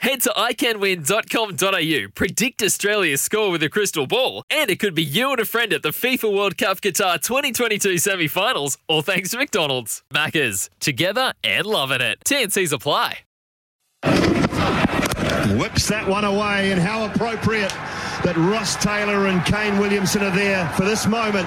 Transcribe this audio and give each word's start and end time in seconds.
Head 0.00 0.22
to 0.22 0.30
iCanWin.com.au, 0.30 2.08
predict 2.14 2.62
Australia's 2.62 3.20
score 3.20 3.50
with 3.50 3.62
a 3.62 3.68
crystal 3.68 4.06
ball, 4.06 4.44
and 4.48 4.70
it 4.70 4.80
could 4.80 4.94
be 4.94 5.02
you 5.04 5.30
and 5.30 5.40
a 5.40 5.44
friend 5.44 5.74
at 5.74 5.82
the 5.82 5.90
FIFA 5.90 6.34
World 6.34 6.56
Cup 6.56 6.80
Qatar 6.80 7.20
2022 7.20 7.98
semi 7.98 8.26
finals, 8.26 8.78
all 8.88 9.02
thanks 9.02 9.32
to 9.32 9.36
McDonald's. 9.36 10.02
Maccas, 10.10 10.70
together 10.80 11.34
and 11.44 11.66
loving 11.66 12.00
it. 12.00 12.18
TNC's 12.24 12.72
apply. 12.72 13.18
Whips 15.58 15.88
that 15.88 16.08
one 16.08 16.24
away, 16.24 16.72
and 16.72 16.80
how 16.80 17.04
appropriate 17.04 17.68
that 18.24 18.38
Ross 18.38 18.76
Taylor 18.76 19.26
and 19.26 19.44
Kane 19.44 19.78
Williamson 19.78 20.22
are 20.22 20.34
there 20.34 20.66
for 20.70 20.86
this 20.86 21.06
moment, 21.06 21.46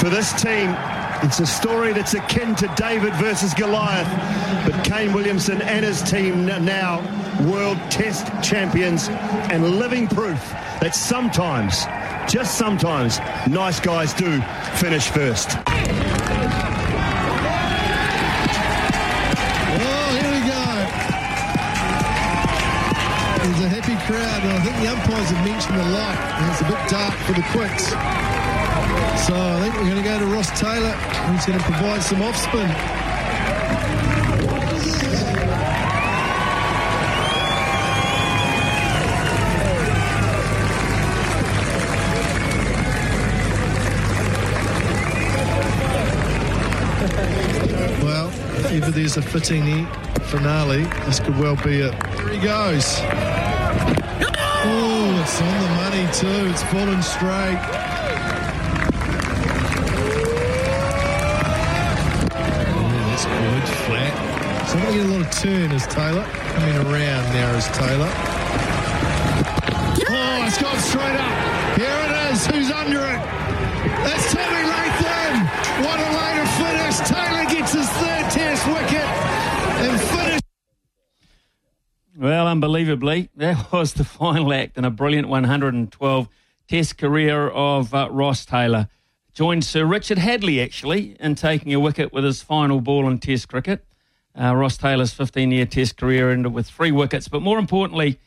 for 0.00 0.10
this 0.10 0.34
team. 0.42 0.76
It's 1.22 1.40
a 1.40 1.46
story 1.46 1.94
that's 1.94 2.12
akin 2.12 2.54
to 2.56 2.70
David 2.76 3.14
versus 3.14 3.54
Goliath, 3.54 4.70
but 4.70 4.84
Kane 4.84 5.14
Williamson 5.14 5.62
and 5.62 5.82
his 5.82 6.02
team 6.02 6.44
now 6.44 7.19
world 7.48 7.78
test 7.90 8.26
champions 8.42 9.08
and 9.50 9.78
living 9.78 10.06
proof 10.06 10.40
that 10.80 10.94
sometimes, 10.94 11.84
just 12.30 12.56
sometimes, 12.58 13.18
nice 13.48 13.80
guys 13.80 14.12
do 14.14 14.40
finish 14.76 15.08
first. 15.08 15.56
Oh, 19.76 20.08
here 20.16 20.30
we 20.30 20.40
go. 20.48 20.64
There's 23.44 23.62
a 23.64 23.68
happy 23.68 23.96
crowd, 24.06 24.42
and 24.42 24.52
I 24.52 24.60
think 24.64 24.76
the 24.82 24.88
umpires 24.92 25.30
have 25.30 25.44
mentioned 25.44 25.78
the 25.78 25.84
light, 25.84 26.18
and 26.40 26.50
it's 26.50 26.60
a 26.60 26.64
bit 26.64 26.80
dark 26.88 27.14
for 27.26 27.32
the 27.32 27.44
quicks. 27.52 27.92
So 29.26 29.34
I 29.36 29.60
think 29.60 29.74
we're 29.74 29.90
going 29.90 30.02
to 30.02 30.02
go 30.02 30.18
to 30.18 30.26
Ross 30.26 30.50
Taylor, 30.58 30.92
who's 31.28 31.44
going 31.44 31.58
to 31.58 31.64
provide 31.64 32.02
some 32.02 32.22
off 32.22 32.36
spin. 32.36 32.70
Either 48.72 48.90
there's 48.92 49.16
a 49.16 49.22
fitting 49.22 49.86
finale, 50.22 50.84
this 51.06 51.18
could 51.20 51.36
well 51.38 51.56
be 51.56 51.80
it. 51.80 51.94
Here 52.14 52.28
he 52.28 52.38
goes. 52.38 53.00
Oh, 54.62 55.20
it's 55.22 55.40
on 55.40 55.60
the 55.60 55.68
money 55.80 56.06
too. 56.12 56.50
It's 56.50 56.62
fallen 56.64 57.02
straight. 57.02 57.58
Good. 62.30 63.68
Flat. 63.84 64.14
So 64.68 64.78
I'm 64.78 64.84
going 64.84 64.94
to 64.94 65.02
get 65.02 65.06
a 65.06 65.20
of 65.20 65.30
turn 65.30 65.68
as 65.72 65.86
Taylor. 65.86 66.24
Coming 66.54 66.76
around 66.76 67.24
now 67.34 67.52
as 67.56 67.68
Taylor. 67.76 68.10
Oh, 70.08 70.46
it's 70.46 70.56
gone 70.60 70.78
straight 70.78 71.18
up. 71.20 71.76
Here 71.76 71.92
it 71.92 72.12
is. 72.32 72.46
Who's 72.46 72.70
under 72.70 73.04
it? 73.04 73.20
That's 74.00 74.32
Tommy 74.32 74.64
Latham. 74.64 75.44
What 75.84 75.98
a 76.00 76.08
way 76.16 76.30
to 76.40 76.46
finish. 76.56 76.96
Taylor 77.04 77.39
wicket 78.72 78.94
and 78.94 80.00
finish. 80.00 80.40
Well, 82.16 82.46
unbelievably, 82.46 83.30
that 83.36 83.72
was 83.72 83.94
the 83.94 84.04
final 84.04 84.52
act 84.52 84.76
in 84.76 84.84
a 84.84 84.90
brilliant 84.90 85.28
112 85.28 86.28
Test 86.68 86.98
career 86.98 87.48
of 87.48 87.92
uh, 87.92 88.08
Ross 88.10 88.44
Taylor. 88.44 88.88
Joined 89.32 89.64
Sir 89.64 89.84
Richard 89.84 90.18
Hadlee, 90.18 90.62
actually, 90.62 91.16
in 91.18 91.34
taking 91.34 91.74
a 91.74 91.80
wicket 91.80 92.12
with 92.12 92.24
his 92.24 92.42
final 92.42 92.80
ball 92.80 93.08
in 93.08 93.18
Test 93.18 93.48
cricket. 93.48 93.84
Uh, 94.38 94.54
Ross 94.54 94.76
Taylor's 94.76 95.12
15 95.12 95.50
year 95.50 95.66
Test 95.66 95.96
career 95.96 96.30
ended 96.30 96.52
with 96.52 96.68
three 96.68 96.92
wickets, 96.92 97.26
but 97.26 97.42
more 97.42 97.58
importantly, 97.58 98.18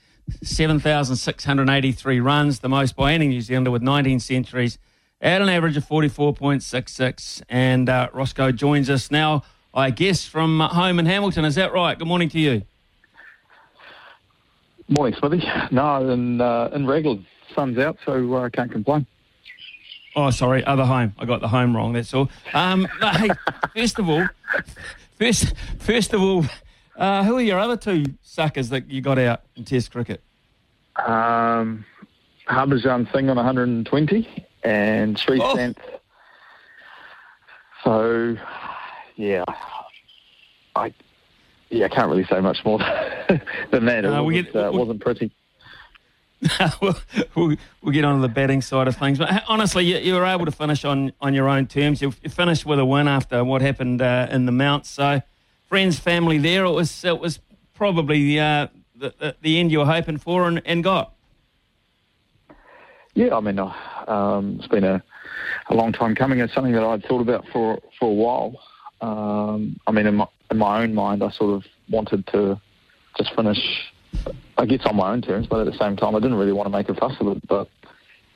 7,683 0.41 2.19
runs, 2.19 2.59
the 2.59 2.69
most 2.69 2.95
by 2.95 3.13
any 3.13 3.28
New 3.28 3.41
Zealander 3.41 3.72
with 3.72 3.81
19 3.81 4.19
centuries 4.19 4.78
at 5.22 5.41
an 5.41 5.50
average 5.50 5.78
of 5.78 5.85
44.66. 5.85 7.41
And 7.50 7.89
uh, 7.89 8.09
Roscoe 8.13 8.51
joins 8.51 8.89
us 8.89 9.09
now, 9.12 9.44
I 9.73 9.89
guess, 9.89 10.25
from 10.25 10.59
home 10.59 11.00
in 11.00 11.06
Hamilton. 11.06 11.45
Is 11.45 11.56
that 11.56 11.73
right? 11.73 11.97
Good 11.97 12.07
morning 12.07 12.29
to 12.29 12.39
you. 12.39 12.61
Morning, 14.88 15.17
Smithy. 15.17 15.44
No, 15.72 16.09
in 16.09 16.39
uh, 16.41 16.69
in 16.73 16.85
Raglan, 16.85 17.25
sun's 17.56 17.78
out, 17.79 17.97
so 18.06 18.35
I 18.35 18.45
uh, 18.45 18.50
can't 18.50 18.72
complain. 18.72 19.07
Oh, 20.16 20.29
sorry, 20.29 20.63
other 20.66 20.85
home. 20.85 21.13
I 21.17 21.25
got 21.25 21.41
the 21.41 21.47
home 21.47 21.75
wrong. 21.75 21.94
That's 21.94 22.13
all. 22.13 22.29
Um, 22.53 22.88
hey, 23.01 23.29
first 23.75 23.97
of 23.97 24.07
all, 24.07 24.28
first, 25.17 25.56
first 25.79 26.13
of 26.13 26.22
all, 26.22 26.45
uh, 26.95 27.23
who 27.23 27.38
are 27.38 27.41
your 27.41 27.57
other 27.57 27.78
two 27.78 28.06
suckers 28.22 28.69
that 28.69 28.91
you 28.91 29.01
got 29.01 29.17
out 29.17 29.41
in 29.56 29.66
Test 29.66 29.91
cricket? 29.91 30.22
Um, 30.97 31.83
Harbhajan 32.47 33.12
Singh 33.12 33.29
on 33.29 33.38
120 33.38 34.45
and 34.63 35.17
Sri 35.17 35.39
Oh. 35.41 35.56
Sant. 35.56 35.78
So, 37.83 38.38
yeah, 39.16 39.44
I 40.75 40.94
yeah, 41.69 41.85
I 41.85 41.90
can't 41.90 42.09
really 42.09 42.25
say 42.25 42.40
much 42.40 42.63
more 42.66 42.78
than 43.72 43.85
that. 43.85 44.06
It, 44.06 44.06
Uh, 44.06 44.24
wasn't, 44.24 44.46
get- 44.46 44.56
uh, 44.56 44.68
it 44.68 44.74
wasn't 44.74 45.01
pretty. 45.01 45.31
we'll, 46.81 46.96
we'll, 47.35 47.56
we'll 47.81 47.94
get 47.94 48.03
on 48.03 48.18
to 48.18 48.22
the 48.22 48.28
batting 48.28 48.62
side 48.62 48.88
of 48.90 48.97
things. 48.97 49.18
But 49.18 49.31
uh, 49.31 49.40
honestly, 49.47 49.85
you, 49.85 49.97
you 49.97 50.13
were 50.13 50.25
able 50.25 50.44
to 50.46 50.51
finish 50.51 50.84
on, 50.84 51.13
on 51.22 51.34
your 51.34 51.47
own 51.47 51.68
terms. 51.68 52.01
You, 52.01 52.13
you 52.22 52.29
finished 52.29 52.66
with 52.66 52.79
a 52.79 52.85
win 52.85 53.07
after 53.07 53.46
what 53.46 53.62
happened 53.62 54.01
uh, 54.01 54.28
in 54.29 54.46
the 54.46 54.51
Mount. 54.51 54.85
So, 54.85 55.22
friends, 55.69 56.00
family 56.00 56.38
there, 56.38 56.66
it 56.66 56.72
was 56.72 57.06
it 57.06 57.18
was 57.19 57.40
probably 57.74 58.40
uh, 58.41 58.68
the, 58.95 59.13
the, 59.19 59.35
the 59.41 59.57
end 59.59 59.72
you 59.72 59.80
were 59.80 59.85
hoping 59.85 60.18
for 60.18 60.47
and, 60.50 60.62
and 60.66 60.84
got. 60.84 61.13
Yeah, 63.16 63.35
I 63.35 63.40
mean, 63.40 63.57
uh, 63.57 63.72
um, 64.07 64.57
it's 64.59 64.68
been 64.68 64.84
a, 64.84 65.01
a 65.69 65.75
long 65.75 65.94
time 65.94 66.13
coming. 66.13 66.40
It's 66.40 66.53
something 66.53 66.74
that 66.74 66.84
I'd 66.84 67.06
thought 67.06 67.22
about 67.22 67.45
for 67.53 67.80
for 68.00 68.09
a 68.09 68.13
while. 68.13 68.59
Um, 69.03 69.78
I 69.86 69.91
mean, 69.91 70.08
in 70.08 70.16
my, 70.16 70.28
in 70.50 70.58
my 70.58 70.81
own 70.81 70.94
mind, 70.96 71.24
I 71.24 71.30
sort 71.31 71.56
of 71.56 71.64
wanted 71.90 72.25
to 72.28 72.59
just 73.18 73.36
finish, 73.36 73.59
I 74.58 74.66
guess, 74.66 74.80
on 74.86 74.96
my 74.96 75.12
own 75.12 75.22
terms, 75.22 75.46
but 75.47 75.59
at 75.59 75.72
the 75.72 75.78
same 75.78 75.97
time, 75.97 76.16
I 76.16 76.19
didn't 76.19 76.38
really 76.38 76.53
want 76.53 76.68
to 76.68 76.69
make 76.69 76.88
a 76.88 76.94
fuss 76.94 77.13
of 77.19 77.28
it. 77.28 77.47
But 77.47 77.68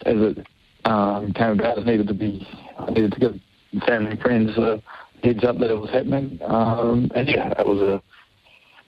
as 0.05 0.15
it 0.17 0.47
um, 0.83 1.31
came 1.33 1.51
about, 1.51 1.77
it 1.77 1.85
needed 1.85 2.07
to 2.09 2.13
be, 2.13 2.45
I 2.77 2.91
needed 2.91 3.13
to 3.13 3.19
give 3.19 3.39
family 3.85 4.11
and 4.11 4.19
friends 4.19 4.57
a 4.57 4.83
heads 5.23 5.43
up 5.45 5.57
that 5.59 5.71
it 5.71 5.79
was 5.79 5.89
happening. 5.89 6.37
Um, 6.45 7.09
and 7.15 7.29
yeah, 7.29 7.53
it 7.57 7.65
was 7.65 7.81
a 7.81 8.01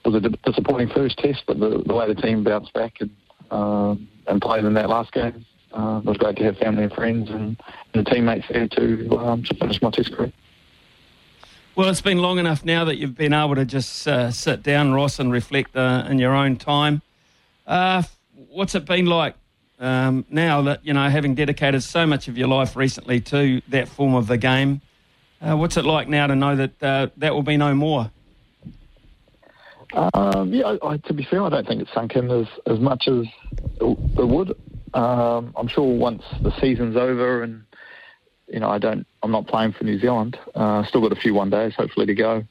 it 0.05 0.09
was 0.09 0.23
a 0.23 0.29
disappointing 0.49 0.89
first 0.95 1.17
test, 1.17 1.43
but 1.45 1.59
the, 1.59 1.83
the 1.85 1.93
way 1.93 2.07
the 2.07 2.19
team 2.19 2.43
bounced 2.43 2.73
back 2.73 2.95
and 2.99 3.09
um, 3.51 4.07
and 4.27 4.41
played 4.41 4.63
in 4.63 4.73
that 4.75 4.89
last 4.89 5.11
game, 5.11 5.45
uh, 5.73 5.99
it 6.03 6.05
was 6.05 6.17
great 6.17 6.35
to 6.37 6.43
have 6.43 6.57
family 6.57 6.83
and 6.83 6.93
friends 6.93 7.29
and, 7.29 7.59
and 7.93 8.05
teammates 8.05 8.45
there 8.49 8.67
to 8.67 9.17
um, 9.17 9.43
to 9.43 9.55
finish 9.55 9.81
my 9.81 9.89
test 9.91 10.13
career. 10.13 10.31
Well, 11.75 11.87
it's 11.87 12.01
been 12.01 12.17
long 12.17 12.39
enough 12.39 12.65
now 12.65 12.83
that 12.85 12.97
you've 12.97 13.15
been 13.15 13.33
able 13.33 13.55
to 13.55 13.63
just 13.63 14.07
uh, 14.07 14.31
sit 14.31 14.63
down, 14.63 14.93
Ross, 14.93 15.19
and 15.19 15.31
reflect 15.31 15.75
uh, 15.77 16.05
in 16.09 16.19
your 16.19 16.33
own 16.33 16.57
time. 16.57 17.01
Uh, 17.65 18.03
what's 18.49 18.75
it 18.75 18.85
been 18.85 19.05
like 19.05 19.35
um, 19.79 20.25
now 20.29 20.61
that, 20.63 20.85
you 20.85 20.93
know, 20.93 21.09
having 21.09 21.35
dedicated 21.35 21.81
so 21.83 22.05
much 22.05 22.27
of 22.27 22.37
your 22.37 22.47
life 22.49 22.75
recently 22.75 23.21
to 23.21 23.61
that 23.69 23.87
form 23.87 24.13
of 24.13 24.27
the 24.27 24.37
game? 24.37 24.81
Uh, 25.41 25.55
what's 25.55 25.77
it 25.77 25.85
like 25.85 26.09
now 26.09 26.27
to 26.27 26.35
know 26.35 26.55
that 26.55 26.83
uh, 26.83 27.07
that 27.15 27.33
will 27.33 27.43
be 27.43 27.55
no 27.55 27.73
more? 27.73 28.11
Um, 29.93 30.53
yeah, 30.53 30.75
I, 30.83 30.87
I, 30.87 30.97
to 30.97 31.13
be 31.13 31.23
fair, 31.23 31.43
I 31.43 31.49
don't 31.49 31.65
think 31.65 31.81
it's 31.81 31.93
sunk 31.93 32.15
in 32.15 32.29
as, 32.29 32.47
as 32.65 32.79
much 32.79 33.07
as 33.07 33.25
it 33.79 33.97
it 34.17 34.27
would. 34.27 34.55
Um, 34.93 35.53
I'm 35.55 35.67
sure 35.67 35.85
once 35.95 36.23
the 36.41 36.51
season's 36.59 36.97
over 36.97 37.41
and 37.43 37.63
you 38.47 38.59
know 38.59 38.69
I 38.69 38.79
don't, 38.79 39.07
I'm 39.21 39.31
not 39.31 39.47
playing 39.47 39.73
for 39.73 39.83
New 39.83 39.99
Zealand. 39.99 40.37
Uh, 40.55 40.83
still 40.85 41.01
got 41.01 41.11
a 41.11 41.19
few 41.19 41.33
one 41.33 41.49
days, 41.49 41.73
hopefully 41.75 42.05
to 42.05 42.15
go. 42.15 42.43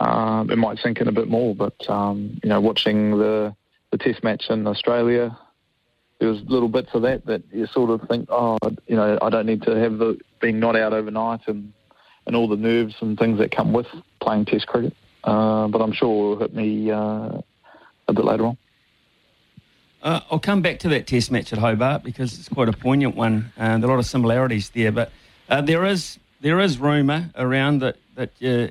Um, 0.00 0.50
it 0.50 0.56
might 0.56 0.78
sink 0.78 1.00
in 1.00 1.08
a 1.08 1.12
bit 1.12 1.28
more, 1.28 1.54
but 1.54 1.88
um, 1.88 2.38
you 2.42 2.48
know, 2.48 2.60
watching 2.60 3.18
the 3.18 3.54
the 3.90 3.98
Test 3.98 4.24
match 4.24 4.50
in 4.50 4.66
Australia, 4.66 5.38
there 6.18 6.28
was 6.28 6.42
little 6.42 6.68
bits 6.68 6.90
of 6.94 7.02
that 7.02 7.26
that 7.26 7.44
you 7.52 7.66
sort 7.66 7.90
of 7.90 8.08
think, 8.08 8.28
oh, 8.28 8.58
you 8.88 8.96
know, 8.96 9.18
I 9.22 9.30
don't 9.30 9.46
need 9.46 9.62
to 9.62 9.78
have 9.78 9.98
the 9.98 10.18
being 10.40 10.58
not 10.58 10.76
out 10.76 10.92
overnight 10.92 11.42
and 11.46 11.72
and 12.26 12.34
all 12.34 12.48
the 12.48 12.56
nerves 12.56 12.96
and 13.00 13.18
things 13.18 13.38
that 13.38 13.54
come 13.54 13.72
with 13.72 13.86
playing 14.20 14.46
Test 14.46 14.66
cricket. 14.66 14.94
Uh, 15.22 15.68
but 15.68 15.80
I'm 15.80 15.92
sure 15.92 16.32
it'll 16.32 16.38
hit 16.40 16.54
me 16.54 16.90
uh, 16.90 17.38
a 18.08 18.12
bit 18.12 18.24
later 18.24 18.46
on. 18.46 18.58
Uh, 20.02 20.20
I'll 20.30 20.38
come 20.38 20.60
back 20.60 20.80
to 20.80 20.88
that 20.90 21.06
test 21.06 21.30
match 21.30 21.52
at 21.52 21.58
Hobart 21.58 22.02
because 22.02 22.38
it's 22.38 22.48
quite 22.48 22.68
a 22.68 22.74
poignant 22.74 23.16
one. 23.16 23.52
There 23.56 23.66
are 23.66 23.76
a 23.76 23.86
lot 23.86 23.98
of 23.98 24.04
similarities 24.04 24.68
there, 24.70 24.92
but 24.92 25.10
uh, 25.48 25.60
there 25.60 25.84
is 25.84 26.18
there 26.40 26.60
is 26.60 26.78
rumour 26.78 27.30
around 27.36 27.80
that 27.80 27.96
that 28.16 28.30
uh, 28.42 28.70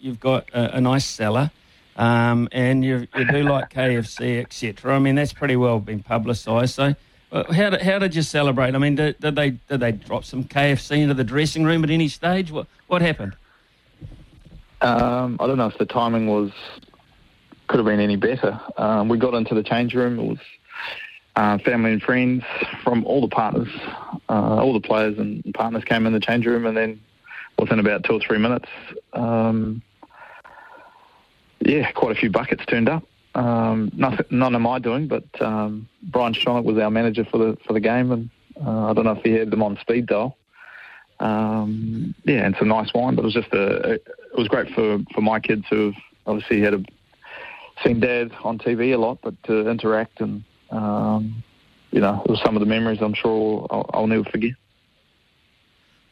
you've 0.00 0.20
got 0.20 0.48
a, 0.52 0.76
a 0.76 0.80
nice 0.80 1.04
cellar. 1.04 1.50
um, 1.98 2.48
and 2.52 2.84
you, 2.84 3.08
you 3.16 3.24
do 3.26 3.42
like 3.42 3.70
KFC, 3.70 4.40
etc. 4.40 4.94
I 4.94 4.98
mean, 5.00 5.16
that's 5.16 5.32
pretty 5.32 5.56
well 5.56 5.80
been 5.80 6.02
publicised. 6.02 6.74
So, 6.74 6.94
how 7.32 7.70
did, 7.70 7.82
how 7.82 7.98
did 7.98 8.14
you 8.14 8.22
celebrate? 8.22 8.74
I 8.74 8.78
mean, 8.78 8.94
did, 8.94 9.18
did 9.18 9.34
they 9.34 9.50
did 9.50 9.80
they 9.80 9.92
drop 9.92 10.24
some 10.24 10.44
KFC 10.44 10.98
into 10.98 11.14
the 11.14 11.24
dressing 11.24 11.64
room 11.64 11.82
at 11.84 11.90
any 11.90 12.08
stage? 12.08 12.50
What 12.52 12.68
what 12.86 13.02
happened? 13.02 13.34
Um, 14.80 15.36
I 15.40 15.46
don't 15.48 15.58
know 15.58 15.66
if 15.66 15.76
the 15.78 15.86
timing 15.86 16.28
was 16.28 16.52
could 17.66 17.78
have 17.78 17.86
been 17.86 18.00
any 18.00 18.16
better. 18.16 18.60
Um, 18.78 19.08
we 19.08 19.18
got 19.18 19.34
into 19.34 19.54
the 19.54 19.64
change 19.64 19.92
room. 19.92 20.18
It 20.20 20.24
was 20.24 20.38
uh, 21.38 21.56
family 21.58 21.92
and 21.92 22.02
friends 22.02 22.42
from 22.82 23.04
all 23.04 23.20
the 23.20 23.28
partners, 23.28 23.68
uh, 24.28 24.56
all 24.56 24.72
the 24.72 24.80
players 24.80 25.16
and 25.18 25.44
partners 25.54 25.84
came 25.84 26.04
in 26.04 26.12
the 26.12 26.18
change 26.18 26.44
room, 26.44 26.66
and 26.66 26.76
then 26.76 27.00
within 27.60 27.78
about 27.78 28.02
two 28.02 28.14
or 28.14 28.20
three 28.20 28.38
minutes, 28.38 28.68
um, 29.12 29.80
yeah, 31.60 31.92
quite 31.92 32.16
a 32.16 32.18
few 32.18 32.28
buckets 32.28 32.66
turned 32.66 32.88
up. 32.88 33.04
Um, 33.36 33.92
nothing, 33.94 34.26
none 34.30 34.56
of 34.56 34.62
my 34.62 34.80
doing, 34.80 35.06
but 35.06 35.24
um, 35.40 35.88
Brian 36.02 36.34
Stronach 36.34 36.64
was 36.64 36.76
our 36.78 36.90
manager 36.90 37.24
for 37.24 37.38
the 37.38 37.56
for 37.64 37.72
the 37.72 37.80
game, 37.80 38.10
and 38.10 38.30
uh, 38.66 38.86
I 38.86 38.92
don't 38.92 39.04
know 39.04 39.12
if 39.12 39.22
he 39.22 39.30
had 39.30 39.52
them 39.52 39.62
on 39.62 39.78
speed 39.80 40.06
dial. 40.06 40.36
Um, 41.20 42.16
yeah, 42.24 42.46
and 42.46 42.56
some 42.58 42.66
nice 42.66 42.92
wine, 42.92 43.14
but 43.14 43.22
it 43.22 43.26
was 43.26 43.34
just 43.34 43.52
a, 43.52 43.92
it 43.92 44.02
was 44.36 44.48
great 44.48 44.74
for, 44.74 44.98
for 45.14 45.20
my 45.20 45.38
kids 45.38 45.64
who 45.70 45.86
have 45.86 46.02
obviously 46.26 46.60
had 46.60 46.74
a, 46.74 46.84
seen 47.84 48.00
dad 48.00 48.32
on 48.42 48.58
TV 48.58 48.92
a 48.92 48.98
lot, 48.98 49.18
but 49.22 49.40
to 49.44 49.68
interact 49.68 50.20
and 50.20 50.42
um, 50.70 51.42
you 51.90 52.00
know, 52.00 52.22
it 52.24 52.30
was 52.30 52.40
some 52.44 52.56
of 52.56 52.60
the 52.60 52.66
memories 52.66 53.00
I'm 53.00 53.14
sure 53.14 53.66
I'll, 53.70 53.90
I'll 53.92 54.06
never 54.06 54.24
forget. 54.24 54.52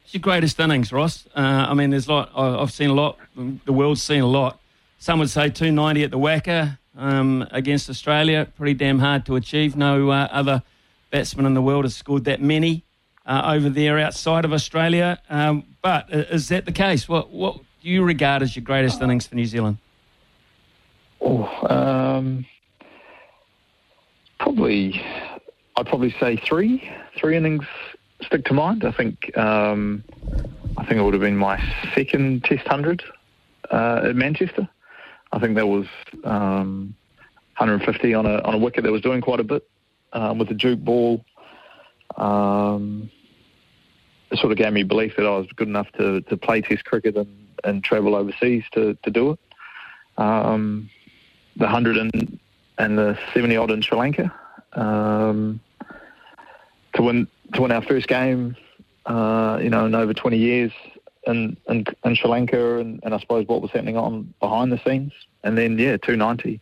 It's 0.05 0.15
your 0.15 0.21
greatest 0.21 0.59
innings, 0.61 0.93
Ross. 0.93 1.27
Uh, 1.35 1.67
I 1.69 1.75
mean, 1.75 1.91
there's 1.91 2.07
a 2.07 2.13
lot. 2.13 2.31
I've 2.37 2.73
seen 2.73 2.91
a 2.91 2.95
lot. 2.95 3.19
The 3.35 3.73
world's 3.73 4.03
seen 4.03 4.23
a 4.23 4.27
lot. 4.27 4.61
Some 4.99 5.19
would 5.19 5.31
say 5.31 5.51
290 5.51 6.05
at 6.05 6.11
the 6.11 6.19
WACA 6.19 6.79
um, 6.97 7.47
against 7.51 7.91
Australia, 7.91 8.47
pretty 8.57 8.75
damn 8.75 9.01
hard 9.01 9.27
to 9.27 9.37
achieve. 9.37 9.77
No 9.77 10.11
uh, 10.11 10.29
other 10.31 10.63
batsman 11.11 11.47
in 11.47 11.55
the 11.55 11.63
world 11.63 11.85
has 11.85 11.95
scored 11.95 12.25
that 12.25 12.41
many 12.41 12.85
uh, 13.27 13.53
over 13.55 13.69
there 13.69 13.99
outside 13.99 14.45
of 14.45 14.53
Australia. 14.53 15.21
Um, 15.29 15.65
but 15.83 16.13
uh, 16.13 16.19
is 16.31 16.49
that 16.49 16.65
the 16.65 16.73
case? 16.73 17.09
What 17.09 17.31
what 17.31 17.59
do 17.83 17.89
you 17.89 18.03
regard 18.03 18.43
as 18.43 18.57
your 18.57 18.65
greatest 18.65 19.01
innings 19.03 19.27
for 19.27 19.35
New 19.35 19.47
Zealand? 19.47 19.79
Oh, 21.21 21.45
um, 21.69 22.47
probably, 24.39 25.03
I'd 25.77 25.87
probably 25.87 26.15
say 26.19 26.37
three. 26.37 26.91
Three 27.19 27.37
innings 27.37 27.65
stick 28.23 28.45
to 28.47 28.55
mind. 28.55 28.85
I 28.85 28.93
think 28.93 29.37
um, 29.37 30.03
I 30.77 30.85
think 30.85 30.99
it 30.99 31.03
would 31.03 31.15
have 31.15 31.23
been 31.23 31.37
my 31.37 31.63
second 31.95 32.45
Test 32.45 32.67
hundred 32.67 33.03
uh, 33.71 34.03
at 34.05 34.17
Manchester. 34.17 34.69
I 35.33 35.39
think 35.39 35.57
that 35.57 35.67
was 35.67 35.87
um, 36.25 36.95
150 37.59 38.15
on 38.15 38.27
a 38.27 38.39
on 38.43 38.55
a 38.55 38.59
wicket 38.59 38.85
that 38.85 38.93
was 38.93 39.03
doing 39.03 39.21
quite 39.21 39.41
a 39.41 39.45
bit 39.45 39.69
um, 40.13 40.39
with 40.39 40.49
the 40.49 40.55
Duke 40.55 40.81
ball. 40.81 41.25
Um, 42.17 43.11
it 44.31 44.39
sort 44.39 44.53
of 44.53 44.59
gave 44.59 44.73
me 44.73 44.83
belief 44.83 45.15
that 45.17 45.27
I 45.27 45.37
was 45.37 45.47
good 45.55 45.69
enough 45.69 45.91
to, 45.93 46.21
to 46.23 46.37
play 46.37 46.61
Test 46.61 46.85
cricket 46.85 47.17
and, 47.17 47.49
and 47.65 47.85
travel 47.85 48.15
overseas 48.15 48.65
to, 48.73 48.95
to 49.03 49.11
do 49.11 49.33
it. 49.33 49.39
Um, 50.19 50.91
the 51.57 51.65
100 51.65 51.97
and, 51.97 52.39
and 52.79 52.99
the 52.99 53.19
70 53.35 53.57
odd 53.57 53.71
in 53.71 53.83
Sri 53.83 53.99
Lanka. 53.99 54.33
Um, 54.73 55.61
to 56.95 57.03
win 57.03 57.29
to 57.55 57.63
win 57.63 57.73
our 57.73 57.83
first 57.83 58.09
game, 58.09 58.57
uh, 59.07 59.59
you 59.63 59.71
know, 59.71 59.87
in 59.87 59.95
over 59.95 60.13
20 60.13 60.37
years 60.37 60.73
in, 61.27 61.57
in, 61.69 61.85
in 62.05 62.15
Sri 62.15 62.31
Lanka 62.31 62.79
and, 62.79 63.01
and, 63.03 63.15
I 63.15 63.19
suppose 63.19 63.47
what 63.47 63.63
was 63.63 63.71
happening 63.71 63.97
on 63.97 64.35
behind 64.41 64.73
the 64.73 64.81
scenes. 64.85 65.13
And 65.43 65.57
then, 65.57 65.79
yeah, 65.79 65.97
290. 65.97 66.61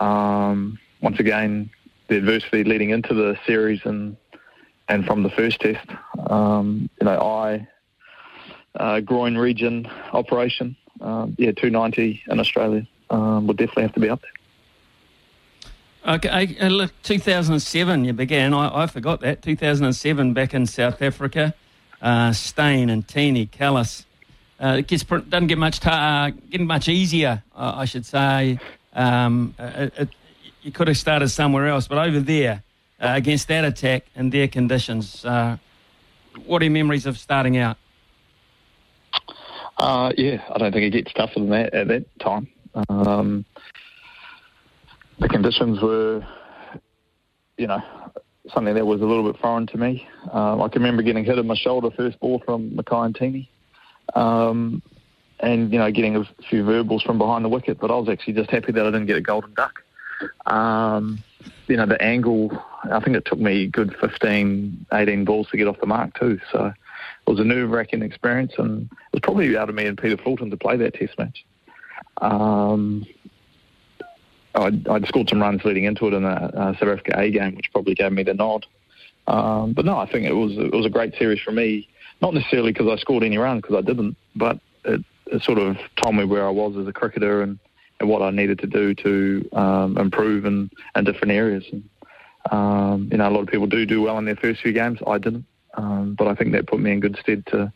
Um, 0.00 0.78
once 1.00 1.18
again, 1.18 1.70
the 2.08 2.16
adversity 2.16 2.64
leading 2.64 2.90
into 2.90 3.14
the 3.14 3.38
series 3.46 3.80
and 3.84 4.16
and 4.88 5.06
from 5.06 5.22
the 5.22 5.30
first 5.30 5.60
test, 5.60 5.88
um, 6.28 6.90
you 7.00 7.06
know, 7.06 7.18
eye, 7.18 7.66
uh, 8.74 9.00
groin 9.00 9.38
region 9.38 9.86
operation, 10.12 10.76
um, 11.00 11.34
yeah, 11.38 11.52
290 11.52 12.22
in 12.28 12.40
Australia 12.40 12.86
um, 13.08 13.46
would 13.46 13.56
definitely 13.56 13.84
have 13.84 13.94
to 13.94 14.00
be 14.00 14.10
up 14.10 14.20
there. 14.20 14.41
Okay, 16.06 16.56
uh, 16.60 16.68
look, 16.68 16.92
2007 17.04 18.04
you 18.04 18.12
began. 18.12 18.52
I, 18.54 18.82
I, 18.82 18.86
forgot 18.88 19.20
that. 19.20 19.40
2007 19.42 20.32
back 20.32 20.52
in 20.52 20.66
South 20.66 21.00
Africa. 21.00 21.54
Uh, 22.00 22.32
Steyn 22.32 22.90
and 22.90 23.06
Ntini, 23.06 23.48
Kallis. 23.48 24.04
Uh, 24.58 24.76
it 24.78 24.88
gets, 24.88 25.04
doesn't 25.04 25.46
get 25.46 25.58
much 25.58 25.78
ta- 25.78 25.90
uh, 26.26 26.30
getting 26.50 26.66
much 26.66 26.88
easier, 26.88 27.42
uh, 27.54 27.74
I 27.76 27.84
should 27.84 28.04
say. 28.04 28.58
Um, 28.94 29.54
it, 29.58 29.92
it, 29.96 30.08
you 30.62 30.72
could 30.72 30.88
have 30.88 30.96
started 30.96 31.28
somewhere 31.28 31.68
else, 31.68 31.86
but 31.86 31.98
over 31.98 32.18
there, 32.18 32.64
uh, 33.00 33.12
against 33.14 33.46
that 33.48 33.64
attack 33.64 34.04
and 34.16 34.32
their 34.32 34.48
conditions. 34.48 35.24
Uh, 35.24 35.56
what 36.46 36.62
are 36.62 36.64
your 36.64 36.72
memories 36.72 37.06
of 37.06 37.16
starting 37.16 37.58
out? 37.58 37.76
Uh, 39.76 40.12
yeah, 40.16 40.42
I 40.52 40.58
don't 40.58 40.72
think 40.72 40.94
it 40.94 41.04
gets 41.04 41.12
tougher 41.12 41.40
than 41.40 41.50
that 41.50 41.74
at 41.74 41.88
that 41.88 42.18
time. 42.18 42.48
Um, 42.88 43.44
the 45.22 45.28
conditions 45.28 45.80
were, 45.80 46.26
you 47.56 47.66
know, 47.68 47.80
something 48.52 48.74
that 48.74 48.84
was 48.84 49.00
a 49.00 49.04
little 49.04 49.30
bit 49.30 49.40
foreign 49.40 49.66
to 49.68 49.78
me. 49.78 50.06
Um, 50.32 50.60
I 50.60 50.68
can 50.68 50.82
remember 50.82 51.02
getting 51.02 51.24
hit 51.24 51.38
in 51.38 51.46
my 51.46 51.54
shoulder 51.54 51.90
first 51.96 52.18
ball 52.18 52.42
from 52.44 52.70
Makhaya 52.72 53.14
Ntini. 53.14 53.48
Um, 54.18 54.82
and, 55.38 55.72
you 55.72 55.78
know, 55.78 55.90
getting 55.90 56.16
a 56.16 56.24
few 56.48 56.64
verbals 56.64 57.02
from 57.02 57.18
behind 57.18 57.44
the 57.44 57.48
wicket, 57.48 57.78
but 57.80 57.90
I 57.90 57.94
was 57.94 58.08
actually 58.08 58.34
just 58.34 58.50
happy 58.50 58.72
that 58.72 58.82
I 58.84 58.90
didn't 58.90 59.06
get 59.06 59.16
a 59.16 59.20
golden 59.20 59.54
duck. 59.54 59.82
Um, 60.46 61.22
you 61.66 61.76
know, 61.76 61.86
the 61.86 62.00
angle, 62.02 62.50
I 62.84 63.00
think 63.00 63.16
it 63.16 63.24
took 63.24 63.38
me 63.38 63.66
good 63.68 63.94
15, 64.00 64.86
18 64.92 65.24
balls 65.24 65.48
to 65.50 65.56
get 65.56 65.66
off 65.66 65.80
the 65.80 65.86
mark 65.86 66.18
too. 66.18 66.40
So 66.50 66.66
it 66.66 67.30
was 67.30 67.40
a 67.40 67.44
nerve-wracking 67.44 68.02
experience 68.02 68.52
and 68.58 68.82
it 68.82 69.12
was 69.12 69.20
probably 69.22 69.56
out 69.56 69.68
of 69.68 69.74
me 69.74 69.86
and 69.86 69.98
Peter 69.98 70.16
Fulton 70.16 70.50
to 70.50 70.56
play 70.56 70.76
that 70.76 70.94
test 70.94 71.16
match. 71.18 71.44
Um, 72.20 73.06
I'd, 74.54 74.86
I'd, 74.88 75.06
scored 75.06 75.28
some 75.28 75.40
runs 75.40 75.64
leading 75.64 75.84
into 75.84 76.06
it 76.06 76.14
in 76.14 76.24
the 76.24 76.28
uh, 76.28 76.72
South 76.74 76.88
Africa 76.88 77.18
A 77.18 77.30
game, 77.30 77.56
which 77.56 77.72
probably 77.72 77.94
gave 77.94 78.12
me 78.12 78.22
the 78.22 78.34
nod. 78.34 78.66
Um, 79.26 79.72
but 79.72 79.84
no, 79.84 79.98
I 79.98 80.10
think 80.10 80.26
it 80.26 80.32
was 80.32 80.52
it 80.56 80.72
was 80.72 80.86
a 80.86 80.90
great 80.90 81.14
series 81.16 81.40
for 81.40 81.52
me. 81.52 81.88
Not 82.20 82.34
necessarily 82.34 82.72
because 82.72 82.88
I 82.88 82.96
scored 82.96 83.24
any 83.24 83.38
runs, 83.38 83.62
because 83.62 83.76
I 83.76 83.80
didn't, 83.80 84.16
but 84.36 84.58
it, 84.84 85.02
it, 85.26 85.42
sort 85.42 85.58
of 85.58 85.76
told 86.02 86.16
me 86.16 86.24
where 86.24 86.46
I 86.46 86.50
was 86.50 86.76
as 86.76 86.86
a 86.86 86.92
cricketer 86.92 87.42
and 87.42 87.58
and 88.00 88.08
what 88.08 88.22
I 88.22 88.30
needed 88.30 88.58
to 88.60 88.66
do 88.66 88.94
to 88.94 89.48
um, 89.52 89.96
improve 89.96 90.44
in, 90.44 90.70
in 90.96 91.04
different 91.04 91.32
areas. 91.32 91.64
And, 91.70 91.88
um, 92.50 93.08
you 93.12 93.18
know, 93.18 93.28
a 93.28 93.30
lot 93.30 93.42
of 93.42 93.48
people 93.48 93.68
do 93.68 93.86
do 93.86 94.02
well 94.02 94.18
in 94.18 94.24
their 94.24 94.36
first 94.36 94.60
few 94.60 94.72
games. 94.72 94.98
I 95.06 95.18
didn't, 95.18 95.46
um, 95.74 96.16
but 96.18 96.26
I 96.26 96.34
think 96.34 96.52
that 96.52 96.66
put 96.66 96.80
me 96.80 96.90
in 96.90 97.00
good 97.00 97.16
stead 97.20 97.46
to 97.46 97.72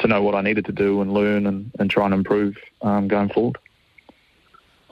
to 0.00 0.08
know 0.08 0.22
what 0.22 0.34
I 0.34 0.42
needed 0.42 0.66
to 0.66 0.72
do 0.72 1.00
and 1.00 1.12
learn 1.12 1.46
and, 1.46 1.70
and 1.78 1.90
try 1.90 2.04
and 2.04 2.14
improve 2.14 2.56
um, 2.82 3.08
going 3.08 3.30
forward. 3.30 3.58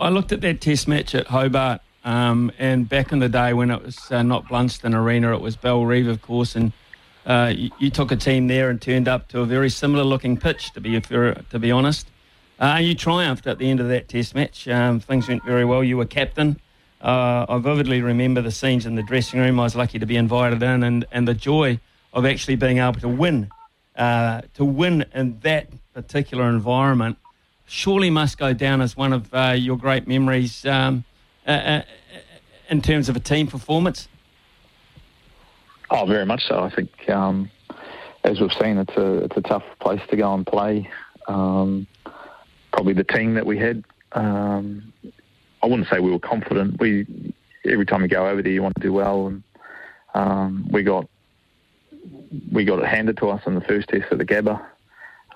I 0.00 0.10
looked 0.10 0.30
at 0.30 0.40
that 0.42 0.60
Test 0.60 0.86
match 0.86 1.14
at 1.16 1.26
Hobart, 1.26 1.80
um, 2.04 2.52
and 2.58 2.88
back 2.88 3.10
in 3.10 3.18
the 3.18 3.28
day 3.28 3.52
when 3.52 3.70
it 3.70 3.82
was 3.82 4.10
uh, 4.12 4.22
not 4.22 4.46
Blundstone 4.46 4.94
Arena, 4.94 5.34
it 5.34 5.40
was 5.40 5.56
Bellerive, 5.56 6.06
of 6.06 6.22
course, 6.22 6.54
and 6.54 6.72
uh, 7.26 7.52
you, 7.54 7.70
you, 7.80 7.90
took 7.90 8.12
a 8.12 8.16
team 8.16 8.46
there 8.46 8.70
and 8.70 8.80
turned 8.80 9.08
up 9.08 9.26
to 9.28 9.40
a 9.40 9.44
very 9.44 9.68
similar 9.68 10.04
looking 10.04 10.36
pitch, 10.36 10.72
to 10.72 10.80
be 10.80 11.00
to 11.00 11.58
be 11.58 11.70
honest. 11.72 12.06
Uh, 12.60 12.78
you 12.80 12.94
triumphed 12.94 13.46
at 13.46 13.58
the 13.58 13.68
end 13.68 13.80
of 13.80 13.88
that 13.88 14.08
test 14.08 14.34
match. 14.34 14.66
Um, 14.68 15.00
things 15.00 15.28
went 15.28 15.44
very 15.44 15.64
well. 15.64 15.82
You 15.82 15.96
were 15.96 16.06
captain. 16.06 16.60
Uh, 17.02 17.46
I 17.48 17.58
vividly 17.58 18.00
remember 18.00 18.40
the 18.40 18.50
scenes 18.50 18.86
in 18.86 18.94
the 18.94 19.02
dressing 19.02 19.40
room. 19.40 19.60
I 19.60 19.64
was 19.64 19.76
lucky 19.76 19.98
to 19.98 20.06
be 20.06 20.16
invited 20.16 20.62
in, 20.62 20.82
and, 20.84 21.04
and 21.10 21.26
the 21.26 21.34
joy 21.34 21.80
of 22.12 22.24
actually 22.24 22.56
being 22.56 22.78
able 22.78 23.00
to 23.00 23.08
win, 23.08 23.50
uh, 23.96 24.42
to 24.54 24.64
win 24.64 25.04
in 25.12 25.38
that 25.40 25.68
particular 25.92 26.48
environment, 26.48 27.18
surely 27.68 28.10
must 28.10 28.38
go 28.38 28.52
down 28.52 28.80
as 28.80 28.96
one 28.96 29.12
of 29.12 29.32
uh, 29.32 29.54
your 29.56 29.76
great 29.76 30.08
memories 30.08 30.64
um, 30.66 31.04
uh, 31.46 31.50
uh, 31.50 31.82
in 32.68 32.82
terms 32.82 33.08
of 33.08 33.16
a 33.16 33.20
team 33.20 33.46
performance. 33.46 34.08
Oh, 35.90 36.04
very 36.06 36.26
much 36.26 36.46
so. 36.46 36.60
I 36.60 36.70
think, 36.70 37.08
um, 37.08 37.50
as 38.24 38.40
we've 38.40 38.52
seen, 38.52 38.78
it's 38.78 38.94
a 38.96 39.24
it's 39.24 39.36
a 39.36 39.42
tough 39.42 39.64
place 39.80 40.02
to 40.10 40.16
go 40.16 40.34
and 40.34 40.46
play. 40.46 40.90
Um, 41.28 41.86
probably 42.72 42.94
the 42.94 43.04
team 43.04 43.34
that 43.34 43.46
we 43.46 43.58
had. 43.58 43.84
Um, 44.12 44.92
I 45.62 45.66
wouldn't 45.66 45.88
say 45.88 46.00
we 46.00 46.10
were 46.10 46.18
confident. 46.18 46.78
We 46.80 47.06
every 47.64 47.86
time 47.86 48.02
you 48.02 48.08
go 48.08 48.28
over 48.28 48.42
there, 48.42 48.52
you 48.52 48.62
want 48.62 48.74
to 48.76 48.82
do 48.82 48.92
well, 48.92 49.28
and 49.28 49.42
um, 50.14 50.68
we 50.70 50.82
got 50.82 51.08
we 52.52 52.64
got 52.64 52.80
it 52.80 52.86
handed 52.86 53.16
to 53.18 53.30
us 53.30 53.42
in 53.46 53.54
the 53.54 53.60
first 53.62 53.88
test 53.88 54.06
at 54.10 54.18
the 54.18 54.26
Gabba, 54.26 54.62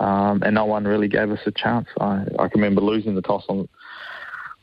um, 0.00 0.42
and 0.42 0.54
no 0.54 0.64
one 0.64 0.84
really 0.84 1.08
gave 1.08 1.30
us 1.30 1.40
a 1.46 1.52
chance. 1.52 1.88
I, 2.00 2.25
I 2.38 2.49
can 2.49 2.61
remember 2.61 2.80
losing 2.80 3.14
the 3.14 3.22
toss 3.22 3.44
on. 3.49 3.68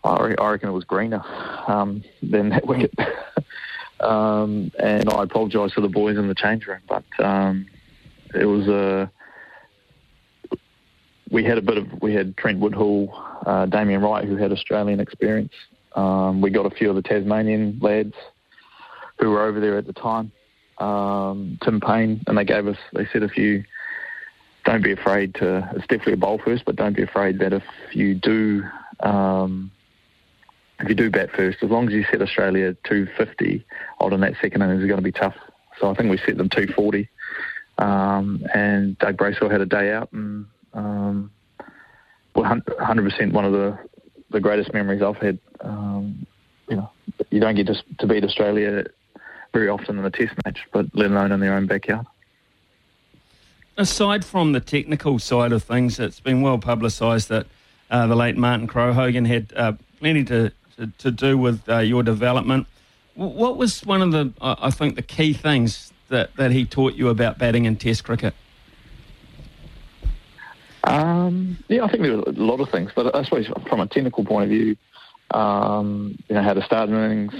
I 0.03 0.23
reckon 0.23 0.69
it 0.69 0.73
was 0.73 0.85
greener 0.85 1.21
um, 1.67 2.03
than 2.23 2.49
that 2.49 2.65
wicket, 2.65 2.93
um, 3.99 4.71
and 4.79 5.09
I 5.09 5.23
apologise 5.23 5.73
to 5.73 5.81
the 5.81 5.89
boys 5.89 6.17
in 6.17 6.27
the 6.29 6.35
change 6.35 6.65
room, 6.67 6.79
but 6.87 7.03
um, 7.19 7.65
it 8.33 8.45
was 8.45 8.67
a 8.67 9.11
we 11.31 11.43
had 11.43 11.57
a 11.57 11.61
bit 11.61 11.77
of 11.77 12.01
we 12.01 12.13
had 12.13 12.37
Trent 12.37 12.59
Woodhill, 12.59 13.09
uh, 13.45 13.65
Damien 13.65 14.01
Wright, 14.01 14.25
who 14.25 14.37
had 14.37 14.51
Australian 14.51 14.99
experience. 14.99 15.53
Um, 15.95 16.41
we 16.41 16.49
got 16.49 16.65
a 16.65 16.69
few 16.69 16.89
of 16.89 16.95
the 16.95 17.01
Tasmanian 17.01 17.79
lads 17.81 18.13
who 19.19 19.29
were 19.29 19.43
over 19.43 19.59
there 19.59 19.77
at 19.77 19.85
the 19.85 19.93
time, 19.93 20.31
um, 20.77 21.57
Tim 21.63 21.79
Paine, 21.79 22.23
and 22.27 22.37
they 22.37 22.45
gave 22.45 22.67
us, 22.67 22.77
they 22.93 23.05
said 23.11 23.23
if 23.23 23.37
you 23.37 23.63
don't 24.65 24.83
be 24.83 24.91
afraid 24.91 25.35
to, 25.35 25.69
it's 25.73 25.87
definitely 25.87 26.13
a 26.13 26.17
bowl 26.17 26.39
first, 26.43 26.65
but 26.65 26.75
don't 26.75 26.95
be 26.95 27.03
afraid 27.03 27.39
that 27.39 27.53
if 27.53 27.63
you 27.91 28.15
do, 28.15 28.63
um, 28.99 29.71
if 30.79 30.89
you 30.89 30.95
do 30.95 31.09
bat 31.09 31.29
first, 31.35 31.57
as 31.61 31.69
long 31.69 31.87
as 31.87 31.93
you 31.93 32.05
set 32.11 32.21
Australia 32.21 32.75
250 32.83 33.65
odd 33.99 34.13
in 34.13 34.21
that 34.21 34.33
second 34.41 34.61
innings, 34.61 34.81
is 34.81 34.87
going 34.87 34.97
to 34.97 35.03
be 35.03 35.11
tough. 35.11 35.35
So 35.79 35.89
I 35.89 35.95
think 35.95 36.09
we 36.09 36.17
set 36.17 36.37
them 36.37 36.49
240. 36.49 37.09
Um, 37.77 38.45
and 38.53 38.97
Doug 38.99 39.17
Bracewell 39.17 39.49
had 39.49 39.61
a 39.61 39.65
day 39.65 39.91
out, 39.93 40.11
and 40.11 40.45
um, 40.73 41.31
100% 42.35 43.31
one 43.31 43.45
of 43.45 43.53
the, 43.53 43.77
the 44.29 44.39
greatest 44.39 44.73
memories 44.73 45.01
I've 45.01 45.17
had. 45.17 45.39
Um, 45.61 46.25
you 46.67 46.75
know, 46.75 46.89
you 47.29 47.39
don't 47.39 47.55
get 47.55 47.67
to, 47.67 47.83
to 47.99 48.07
beat 48.07 48.23
Australia 48.23 48.83
very 49.53 49.69
often 49.69 49.97
in 49.97 50.05
a 50.05 50.11
test 50.11 50.33
match, 50.45 50.59
but 50.71 50.85
let 50.93 51.09
alone 51.09 51.31
in 51.31 51.39
their 51.39 51.53
own 51.53 51.67
backyard. 51.67 52.05
Aside 53.79 54.25
from 54.25 54.51
the 54.51 54.59
technical 54.59 55.19
side 55.19 55.53
of 55.53 55.63
things, 55.63 56.01
it's 56.01 56.19
been 56.19 56.41
well 56.41 56.57
publicised 56.57 57.29
that 57.29 57.47
uh, 57.89 58.07
the 58.07 58.15
late 58.15 58.35
Martin 58.35 58.67
Crowe 58.67 58.91
Hogan 58.91 59.23
had 59.23 59.53
uh, 59.55 59.71
plenty 59.99 60.25
to, 60.25 60.51
to, 60.75 60.87
to, 60.97 61.11
do 61.11 61.37
with 61.37 61.63
uh, 61.69 61.77
your 61.77 62.03
development. 62.03 62.67
What 63.15 63.55
was 63.55 63.85
one 63.85 64.01
of 64.01 64.11
the, 64.11 64.33
I 64.41 64.69
think, 64.69 64.97
the 64.97 65.01
key 65.01 65.31
things 65.31 65.93
that, 66.09 66.35
that 66.35 66.51
he 66.51 66.65
taught 66.65 66.95
you 66.95 67.07
about 67.07 67.37
batting 67.37 67.63
in 67.63 67.77
Test 67.77 68.03
cricket? 68.03 68.33
Um, 70.83 71.63
yeah, 71.69 71.85
I 71.85 71.87
think 71.87 72.03
there 72.03 72.17
were 72.17 72.23
a 72.23 72.31
lot 72.31 72.59
of 72.59 72.69
things, 72.69 72.91
but 72.93 73.15
I 73.15 73.23
suppose 73.23 73.47
from 73.69 73.79
a 73.79 73.87
technical 73.87 74.25
point 74.25 74.43
of 74.43 74.49
view, 74.49 74.75
um, 75.31 76.21
you 76.27 76.35
know, 76.35 76.43
how 76.43 76.53
to 76.53 76.63
start 76.63 76.89
innings, 76.89 77.33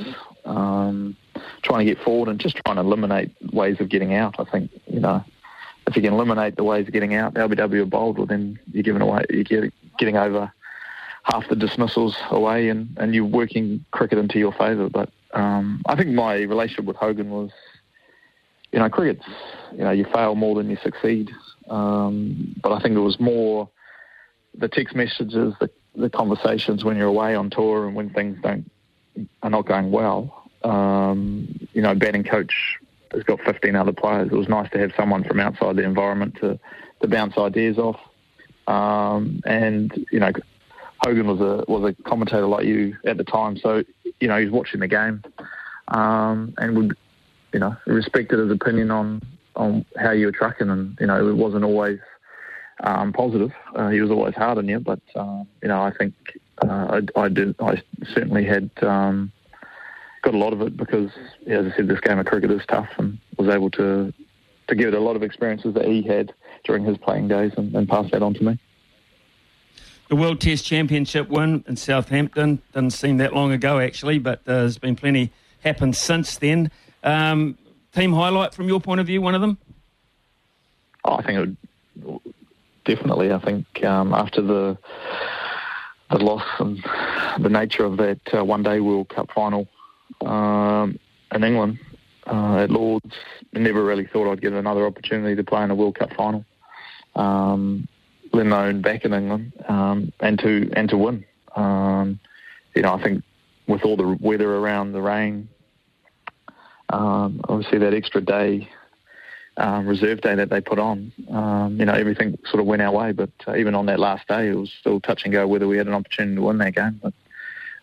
um, 0.45 1.17
trying 1.63 1.85
to 1.85 1.93
get 1.93 2.01
forward 2.01 2.29
and 2.29 2.39
just 2.39 2.55
trying 2.65 2.77
to 2.77 2.81
eliminate 2.81 3.31
ways 3.51 3.81
of 3.81 3.89
getting 3.89 4.13
out. 4.13 4.35
I 4.39 4.45
think, 4.45 4.71
you 4.87 5.01
know, 5.01 5.21
if 5.89 5.95
you 5.95 6.01
can 6.03 6.13
eliminate 6.13 6.55
the 6.55 6.63
ways 6.63 6.87
of 6.87 6.93
getting 6.93 7.15
out, 7.15 7.33
the 7.33 7.39
LBW 7.41 7.81
are 7.81 7.85
bold, 7.85 8.17
well 8.17 8.27
then 8.27 8.59
you're 8.71 8.83
giving 8.83 9.01
away, 9.01 9.25
you're 9.29 9.71
getting 9.97 10.17
over 10.17 10.51
half 11.23 11.47
the 11.49 11.55
dismissals 11.55 12.15
away 12.29 12.69
and, 12.69 12.95
and 12.97 13.13
you're 13.13 13.25
working 13.25 13.83
cricket 13.91 14.19
into 14.19 14.37
your 14.39 14.51
favour. 14.51 14.89
But 14.89 15.09
um, 15.33 15.81
I 15.87 15.95
think 15.95 16.09
my 16.09 16.35
relationship 16.35 16.85
with 16.85 16.95
Hogan 16.95 17.31
was, 17.31 17.51
you 18.71 18.79
know, 18.79 18.89
cricket's, 18.89 19.25
you 19.71 19.83
know, 19.83 19.91
you 19.91 20.05
fail 20.05 20.35
more 20.35 20.55
than 20.55 20.69
you 20.69 20.77
succeed. 20.83 21.31
Um, 21.69 22.55
but 22.61 22.71
I 22.71 22.79
think 22.79 22.95
it 22.95 22.99
was 22.99 23.19
more 23.19 23.69
the 24.55 24.67
text 24.67 24.95
messages, 24.95 25.53
the, 25.59 25.69
the 25.95 26.09
conversations 26.09 26.83
when 26.83 26.97
you're 26.97 27.07
away 27.07 27.35
on 27.35 27.49
tour 27.49 27.87
and 27.87 27.95
when 27.95 28.11
things 28.11 28.37
don't 28.41 28.69
are 29.41 29.49
not 29.49 29.65
going 29.65 29.91
well. 29.91 30.49
Um, 30.63 31.67
you 31.73 31.81
know, 31.81 31.95
batting 31.95 32.23
coach 32.23 32.77
has 33.13 33.23
got 33.23 33.39
15 33.41 33.75
other 33.75 33.93
players. 33.93 34.29
It 34.31 34.35
was 34.35 34.49
nice 34.49 34.69
to 34.71 34.79
have 34.79 34.91
someone 34.95 35.23
from 35.23 35.39
outside 35.39 35.75
the 35.75 35.83
environment 35.83 36.35
to, 36.41 36.59
to 37.01 37.07
bounce 37.07 37.37
ideas 37.37 37.77
off. 37.77 37.99
Um, 38.67 39.41
and 39.45 39.91
you 40.11 40.19
know, 40.19 40.31
Hogan 41.01 41.27
was 41.27 41.39
a 41.39 41.65
was 41.71 41.91
a 41.91 42.03
commentator 42.03 42.45
like 42.45 42.65
you 42.65 42.95
at 43.05 43.17
the 43.17 43.23
time, 43.23 43.57
so 43.57 43.83
you 44.19 44.27
know 44.27 44.39
he's 44.39 44.51
watching 44.51 44.81
the 44.81 44.87
game 44.87 45.23
um, 45.89 46.53
and 46.57 46.75
would 46.75 46.95
you 47.53 47.59
know 47.59 47.75
respected 47.85 48.39
his 48.39 48.51
opinion 48.51 48.91
on 48.91 49.21
on 49.55 49.85
how 49.97 50.11
you 50.11 50.27
were 50.27 50.31
tracking, 50.31 50.69
and 50.69 50.97
you 50.99 51.07
know 51.07 51.27
it 51.27 51.35
wasn't 51.35 51.63
always 51.63 51.99
um, 52.83 53.11
positive. 53.11 53.51
Uh, 53.75 53.89
he 53.89 54.01
was 54.01 54.11
always 54.11 54.35
hard 54.35 54.57
on 54.57 54.67
you, 54.67 54.79
but 54.79 55.01
uh, 55.15 55.43
you 55.61 55.67
know 55.67 55.81
I 55.81 55.91
think 55.97 56.13
uh, 56.61 57.01
I, 57.15 57.19
I, 57.19 57.29
did. 57.29 57.55
I 57.59 57.81
certainly 58.13 58.45
had 58.45 58.69
um, 58.81 59.31
got 60.21 60.33
a 60.33 60.37
lot 60.37 60.53
of 60.53 60.61
it 60.61 60.75
because, 60.77 61.11
as 61.47 61.65
I 61.65 61.75
said, 61.75 61.87
this 61.87 61.99
game 61.99 62.19
of 62.19 62.25
cricket 62.25 62.51
is 62.51 62.61
tough, 62.67 62.89
and 62.97 63.17
was 63.37 63.49
able 63.49 63.69
to 63.71 64.13
to 64.67 64.75
give 64.75 64.89
it 64.89 64.93
a 64.93 64.99
lot 64.99 65.15
of 65.15 65.23
experiences 65.23 65.73
that 65.73 65.85
he 65.85 66.03
had 66.03 66.31
during 66.63 66.83
his 66.83 66.97
playing 66.97 67.27
days, 67.27 67.51
and, 67.57 67.73
and 67.75 67.89
pass 67.89 68.09
that 68.11 68.21
on 68.21 68.33
to 68.35 68.43
me. 68.43 68.59
The 70.09 70.15
World 70.15 70.41
Test 70.41 70.65
Championship 70.65 71.29
win 71.29 71.63
in 71.67 71.75
Southampton 71.75 72.61
didn't 72.73 72.91
seem 72.93 73.17
that 73.17 73.33
long 73.33 73.51
ago, 73.51 73.79
actually, 73.79 74.19
but 74.19 74.39
uh, 74.39 74.61
there's 74.61 74.77
been 74.77 74.95
plenty 74.95 75.31
happened 75.61 75.95
since 75.95 76.37
then. 76.37 76.71
Um, 77.03 77.57
team 77.93 78.13
highlight 78.13 78.53
from 78.53 78.67
your 78.67 78.79
point 78.79 79.01
of 79.01 79.07
view, 79.07 79.21
one 79.21 79.35
of 79.35 79.41
them? 79.41 79.57
Oh, 81.05 81.15
I 81.15 81.23
think 81.23 81.37
it 81.37 82.05
would 82.05 82.19
definitely. 82.85 83.31
I 83.31 83.39
think 83.39 83.83
um, 83.83 84.13
after 84.13 84.41
the 84.41 84.77
the 86.09 86.17
loss 86.17 86.45
and 86.59 86.83
the 87.39 87.49
nature 87.49 87.85
of 87.85 87.97
that 87.97 88.19
uh, 88.33 88.43
one 88.43 88.63
day 88.63 88.79
World 88.79 89.09
Cup 89.09 89.31
final 89.31 89.67
um, 90.25 90.99
in 91.33 91.43
England 91.43 91.79
uh, 92.27 92.57
at 92.57 92.69
Lords, 92.69 93.15
never 93.53 93.83
really 93.83 94.05
thought 94.05 94.31
I'd 94.31 94.41
get 94.41 94.53
another 94.53 94.85
opportunity 94.85 95.35
to 95.35 95.43
play 95.43 95.63
in 95.63 95.71
a 95.71 95.75
World 95.75 95.97
Cup 95.97 96.13
final. 96.13 96.45
Um, 97.15 97.87
let 98.31 98.45
alone 98.45 98.81
back 98.81 99.05
in 99.05 99.13
England 99.13 99.53
um, 99.67 100.13
and 100.19 100.37
to 100.39 100.69
and 100.73 100.89
to 100.89 100.97
win. 100.97 101.25
Um, 101.55 102.19
you 102.75 102.81
know, 102.83 102.93
I 102.93 103.01
think 103.01 103.23
with 103.67 103.83
all 103.83 103.97
the 103.97 104.17
weather 104.19 104.55
around 104.55 104.91
the 104.91 105.01
rain, 105.01 105.49
um, 106.89 107.41
obviously 107.47 107.79
that 107.79 107.93
extra 107.93 108.21
day, 108.21 108.69
um, 109.57 109.87
reserve 109.87 110.21
day 110.21 110.35
that 110.35 110.49
they 110.49 110.61
put 110.61 110.79
on, 110.79 111.11
um, 111.31 111.77
you 111.79 111.85
know, 111.85 111.93
everything 111.93 112.37
sort 112.45 112.61
of 112.61 112.67
went 112.67 112.81
our 112.81 112.91
way. 112.91 113.11
But 113.11 113.31
uh, 113.47 113.55
even 113.55 113.75
on 113.75 113.87
that 113.87 113.99
last 113.99 114.27
day, 114.27 114.49
it 114.49 114.55
was 114.55 114.71
still 114.79 114.99
touch 114.99 115.21
and 115.23 115.33
go 115.33 115.47
whether 115.47 115.67
we 115.67 115.77
had 115.77 115.87
an 115.87 115.93
opportunity 115.93 116.35
to 116.35 116.41
win 116.41 116.59
that 116.59 116.75
game. 116.75 116.99
But 117.01 117.13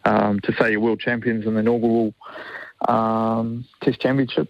um, 0.07 0.41
to 0.41 0.55
say 0.55 0.71
you're 0.71 0.81
world 0.81 1.01
champions 1.01 1.47
in 1.47 1.55
the 1.55 1.61
inaugural 1.61 2.15
um, 2.89 3.65
Test 3.83 4.01
Championship, 4.01 4.49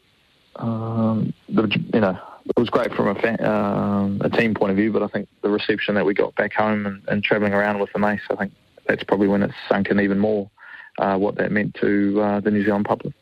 um, 0.56 1.32
you 1.48 2.00
know, 2.00 2.18
it 2.48 2.58
was 2.58 2.70
great 2.70 2.92
from 2.94 3.08
a, 3.08 3.14
fan, 3.14 3.42
um, 3.44 4.20
a 4.22 4.30
team 4.30 4.54
point 4.54 4.70
of 4.70 4.76
view. 4.76 4.92
But 4.92 5.02
I 5.02 5.08
think 5.08 5.28
the 5.42 5.50
reception 5.50 5.94
that 5.94 6.04
we 6.04 6.14
got 6.14 6.34
back 6.34 6.52
home 6.52 6.86
and, 6.86 7.02
and 7.08 7.24
travelling 7.24 7.54
around 7.54 7.78
with 7.78 7.92
the 7.92 7.98
mace, 7.98 8.20
I 8.30 8.36
think 8.36 8.52
that's 8.86 9.02
probably 9.02 9.28
when 9.28 9.42
it's 9.42 9.54
sunk 9.68 9.88
in 9.88 9.98
even 10.00 10.18
more 10.18 10.50
uh, 10.98 11.16
what 11.16 11.36
that 11.36 11.50
meant 11.50 11.74
to 11.76 12.20
uh, 12.20 12.40
the 12.40 12.50
New 12.50 12.64
Zealand 12.64 12.84
public. 12.84 13.14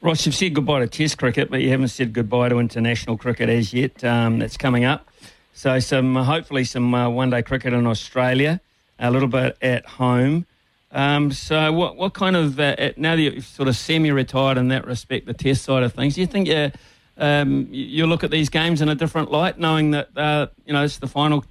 Ross, 0.00 0.26
you've 0.26 0.34
said 0.34 0.52
goodbye 0.52 0.80
to 0.80 0.88
Test 0.88 1.16
cricket, 1.16 1.48
but 1.48 1.62
you 1.62 1.70
haven't 1.70 1.88
said 1.88 2.12
goodbye 2.12 2.48
to 2.48 2.58
international 2.58 3.16
cricket 3.16 3.48
as 3.48 3.72
yet. 3.72 4.02
Um, 4.02 4.40
that's 4.40 4.56
coming 4.56 4.84
up. 4.84 5.08
So, 5.52 5.78
some 5.78 6.16
hopefully 6.16 6.64
some 6.64 6.92
uh, 6.92 7.08
one-day 7.08 7.42
cricket 7.42 7.72
in 7.72 7.86
Australia, 7.86 8.60
a 8.98 9.10
little 9.10 9.28
bit 9.28 9.56
at 9.62 9.86
home. 9.86 10.46
Um, 10.92 11.32
so, 11.32 11.72
what 11.72 11.96
what 11.96 12.12
kind 12.12 12.36
of 12.36 12.60
uh, 12.60 12.92
now 12.96 13.16
that 13.16 13.22
you're 13.22 13.40
sort 13.40 13.68
of 13.68 13.76
semi-retired 13.76 14.58
in 14.58 14.68
that 14.68 14.86
respect, 14.86 15.26
the 15.26 15.32
Test 15.32 15.64
side 15.64 15.82
of 15.82 15.94
things, 15.94 16.14
do 16.16 16.20
you 16.20 16.26
think 16.26 16.48
you 16.48 16.70
um, 17.16 17.66
you 17.70 18.06
look 18.06 18.22
at 18.24 18.30
these 18.30 18.50
games 18.50 18.82
in 18.82 18.88
a 18.90 18.94
different 18.94 19.30
light, 19.30 19.58
knowing 19.58 19.92
that 19.92 20.08
uh, 20.16 20.46
you 20.66 20.72
know 20.72 20.84
it's 20.84 20.98
the 20.98 21.06
final 21.06 21.44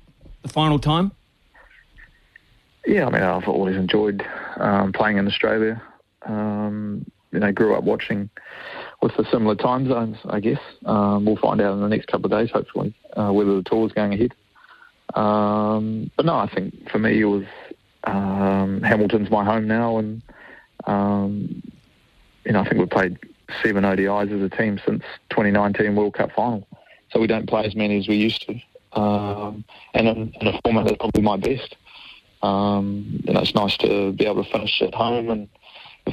the 0.44 0.50
final 0.50 0.78
time? 0.78 1.12
Yeah, 2.86 3.08
I 3.08 3.10
mean, 3.10 3.24
I've 3.24 3.48
always 3.48 3.76
enjoyed 3.76 4.24
um, 4.58 4.94
playing 4.94 5.18
in 5.18 5.28
Australia. 5.28 5.82
Um, 6.24 7.06
you 7.32 7.40
know, 7.40 7.52
grew 7.52 7.76
up 7.76 7.84
watching 7.84 8.30
with 9.02 9.16
the 9.18 9.26
similar 9.32 9.56
time 9.56 9.88
zones, 9.88 10.18
I 10.26 10.40
guess. 10.40 10.60
Um, 10.86 11.26
we'll 11.26 11.38
find 11.38 11.62
out 11.62 11.74
in 11.74 11.82
the 11.82 11.88
next 11.88 12.08
couple 12.08 12.32
of 12.32 12.40
days, 12.40 12.52
hopefully, 12.52 12.94
uh, 13.16 13.32
whether 13.32 13.56
the 13.56 13.64
tour 13.64 13.88
is 13.88 13.94
going 13.94 14.14
ahead. 14.14 14.34
Um, 15.16 16.12
but 16.16 16.26
no, 16.26 16.36
I 16.36 16.48
think 16.54 16.90
for 16.90 17.00
me 17.00 17.20
it 17.20 17.26
was 17.26 17.46
um, 18.06 18.82
Hamilton's 18.82 19.30
my 19.30 19.44
home 19.44 19.68
now, 19.68 19.98
and 19.98 20.22
um, 20.86 21.64
you 22.46 22.52
know 22.52 22.62
I 22.62 22.64
think 22.64 22.80
we've 22.80 22.90
played 22.90 23.18
seven 23.62 23.84
ODIs 23.84 24.32
as 24.34 24.42
a 24.42 24.50
team 24.50 24.80
since 24.86 25.04
2019 25.30 25.96
World 25.96 26.14
Cup 26.14 26.32
final, 26.34 26.68
so 27.12 27.20
we 27.20 27.28
don't 27.28 27.48
play 27.48 27.66
as 27.66 27.76
many 27.76 27.98
as 27.98 28.08
we 28.08 28.16
used 28.16 28.48
to, 28.48 29.00
um, 29.00 29.64
and 29.94 30.08
in, 30.08 30.34
in, 30.42 30.48
a 30.48 30.60
format 30.64 30.86
that's 30.86 30.98
probably 30.98 31.22
my 31.22 31.38
best. 31.38 31.76
Um, 32.42 33.22
you 33.24 33.34
know, 33.34 33.42
it's 33.42 33.54
nice 33.54 33.78
to 33.78 34.14
be 34.14 34.26
able 34.26 34.44
to 34.44 34.52
finish 34.52 34.82
at 34.82 34.96
home 34.96 35.30
and 35.30 35.48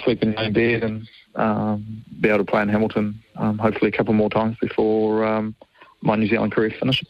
sleep 0.05 0.23
in 0.23 0.35
my 0.35 0.51
bed 0.51 0.85
and 0.85 1.09
um, 1.37 2.05
be 2.21 2.29
able 2.29 2.39
to 2.39 2.45
play 2.45 2.61
in 2.61 2.69
Hamilton 2.69 3.23
um, 3.39 3.59
hopefully 3.59 3.89
a 3.89 3.93
couple 3.93 4.13
more 4.13 4.31
times 4.31 4.57
before 4.61 5.25
um, 5.25 5.55
my 6.01 6.17
New 6.17 6.27
Zealand 6.27 6.53
career 6.53 6.71
finishes. 6.79 7.09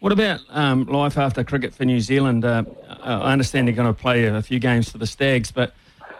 What 0.00 0.12
about 0.12 0.40
um, 0.50 0.84
life 0.84 1.16
after 1.16 1.42
cricket 1.42 1.74
for 1.74 1.84
New 1.84 2.00
Zealand? 2.00 2.44
Uh, 2.44 2.64
I 3.02 3.32
understand 3.32 3.66
you're 3.66 3.76
going 3.76 3.92
to 3.92 3.98
play 3.98 4.26
a 4.26 4.42
few 4.42 4.58
games 4.58 4.90
for 4.90 4.98
the 4.98 5.06
Stags, 5.06 5.50
but 5.50 5.72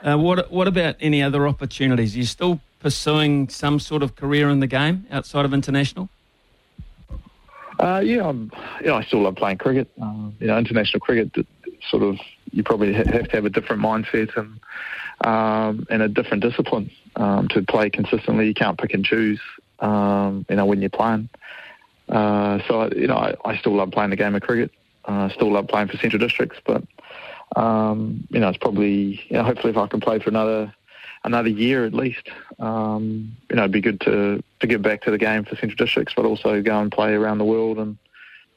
uh, 0.02 0.16
what 0.16 0.50
what 0.50 0.66
about 0.66 0.96
any 0.98 1.22
other 1.22 1.46
opportunities? 1.46 2.14
Are 2.14 2.18
you 2.18 2.24
still 2.24 2.60
pursuing 2.80 3.48
some 3.48 3.78
sort 3.78 4.02
of 4.02 4.16
career 4.16 4.48
in 4.48 4.60
the 4.60 4.66
game 4.66 5.06
outside 5.10 5.44
of 5.44 5.52
international? 5.52 6.08
Uh, 7.78 8.00
yeah, 8.02 8.26
I'm, 8.26 8.50
you 8.80 8.86
know, 8.86 8.96
I 8.96 9.04
still 9.04 9.22
love 9.22 9.36
playing 9.36 9.58
cricket. 9.58 9.88
Uh, 10.00 10.30
you 10.40 10.46
know, 10.46 10.56
international 10.56 11.00
cricket, 11.00 11.46
sort 11.90 12.02
of, 12.02 12.16
you 12.52 12.62
probably 12.62 12.94
have 12.94 13.28
to 13.28 13.36
have 13.36 13.44
a 13.44 13.50
different 13.50 13.82
mindset 13.82 14.34
and 14.36 14.58
um, 15.20 15.86
and 15.90 16.02
a 16.02 16.08
different 16.08 16.42
discipline 16.42 16.90
um, 17.16 17.48
to 17.48 17.62
play 17.62 17.90
consistently. 17.90 18.46
You 18.46 18.54
can't 18.54 18.78
pick 18.78 18.94
and 18.94 19.04
choose, 19.04 19.40
um, 19.80 20.46
you 20.48 20.56
know, 20.56 20.64
when 20.64 20.80
you're 20.80 20.90
playing. 20.90 21.28
Uh, 22.08 22.60
so, 22.68 22.90
you 22.94 23.06
know, 23.06 23.16
I, 23.16 23.34
I, 23.44 23.56
still 23.56 23.74
love 23.74 23.90
playing 23.90 24.10
the 24.10 24.16
game 24.16 24.34
of 24.34 24.42
cricket. 24.42 24.70
Uh, 25.06 25.28
still 25.28 25.52
love 25.52 25.66
playing 25.66 25.88
for 25.88 25.96
Central 25.96 26.20
Districts, 26.20 26.58
but 26.64 26.82
um, 27.56 28.26
you 28.30 28.40
know, 28.40 28.48
it's 28.48 28.58
probably 28.58 29.20
you 29.28 29.36
know, 29.36 29.42
hopefully 29.42 29.70
if 29.70 29.76
I 29.76 29.86
can 29.86 30.00
play 30.00 30.18
for 30.18 30.30
another 30.30 30.72
another 31.24 31.48
year 31.48 31.84
at 31.84 31.94
least, 31.94 32.28
um, 32.58 33.36
you 33.50 33.56
know, 33.56 33.62
it'd 33.62 33.72
be 33.72 33.80
good 33.80 34.00
to 34.02 34.42
to 34.60 34.66
get 34.66 34.82
back 34.82 35.02
to 35.02 35.10
the 35.10 35.18
game 35.18 35.44
for 35.44 35.56
Central 35.56 35.76
Districts, 35.76 36.14
but 36.16 36.24
also 36.24 36.62
go 36.62 36.80
and 36.80 36.90
play 36.90 37.12
around 37.12 37.38
the 37.38 37.44
world. 37.44 37.78
And 37.78 37.98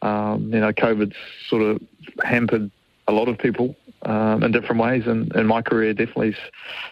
um, 0.01 0.53
you 0.53 0.59
know, 0.59 0.71
COVID's 0.71 1.15
sort 1.47 1.61
of 1.61 1.81
hampered 2.23 2.71
a 3.07 3.11
lot 3.11 3.27
of 3.27 3.37
people 3.37 3.75
um, 4.03 4.43
in 4.43 4.51
different 4.51 4.81
ways, 4.81 5.07
and, 5.07 5.33
and 5.35 5.47
my 5.47 5.61
career 5.61 5.93
definitely 5.93 6.35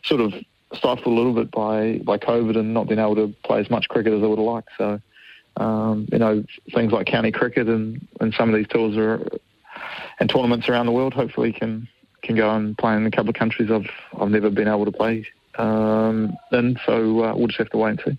sort 0.03 0.21
of 0.21 0.33
stifled 0.73 1.05
a 1.05 1.09
little 1.09 1.33
bit 1.33 1.51
by 1.51 1.99
by 2.03 2.17
COVID 2.17 2.57
and 2.57 2.73
not 2.73 2.87
being 2.87 2.99
able 2.99 3.15
to 3.15 3.33
play 3.43 3.59
as 3.59 3.69
much 3.69 3.87
cricket 3.89 4.13
as 4.13 4.23
I 4.23 4.27
would 4.27 4.39
have 4.39 4.45
liked. 4.45 4.69
So. 4.77 5.01
Um, 5.59 6.07
you 6.11 6.19
know, 6.19 6.43
things 6.73 6.91
like 6.91 7.07
county 7.07 7.31
cricket 7.31 7.67
and, 7.67 8.07
and 8.19 8.33
some 8.33 8.49
of 8.49 8.55
these 8.55 8.67
tours 8.67 8.95
are 8.95 9.25
and 10.19 10.29
tournaments 10.29 10.69
around 10.69 10.85
the 10.85 10.91
world. 10.91 11.13
Hopefully, 11.13 11.51
can 11.51 11.87
can 12.21 12.35
go 12.35 12.49
and 12.49 12.77
play 12.77 12.95
in 12.95 13.05
a 13.05 13.11
couple 13.11 13.29
of 13.29 13.35
countries 13.35 13.71
I've 13.71 13.89
I've 14.19 14.29
never 14.29 14.49
been 14.49 14.67
able 14.67 14.85
to 14.85 14.91
play 14.91 15.27
um, 15.57 16.35
in. 16.51 16.79
So 16.85 17.23
uh, 17.23 17.35
we'll 17.35 17.47
just 17.47 17.59
have 17.59 17.69
to 17.71 17.77
wait 17.77 17.89
and 18.05 18.17